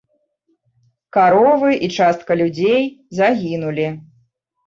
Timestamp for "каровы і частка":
1.17-2.37